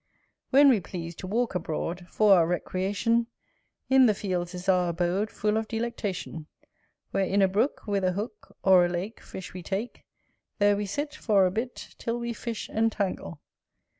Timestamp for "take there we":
9.61-10.87